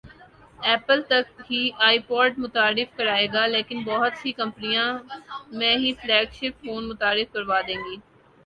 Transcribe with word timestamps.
apple 0.59 0.99
تک 1.03 1.25
ہی 1.49 1.59
آئی 1.79 1.99
pod 2.07 2.31
متعارف 2.37 2.95
کرائے 2.97 3.27
گا 3.33 3.45
لیکن 3.47 3.83
بہت 3.83 4.13
سی 4.17 4.31
کمپنیاں 4.33 4.87
میں 5.53 5.75
ہی 5.77 5.93
فلیگ 6.01 6.27
شپ 6.33 6.61
فون 6.61 6.87
متعارف 6.89 7.33
کرا 7.33 7.59
دیں 7.67 7.81
گی 7.85 7.95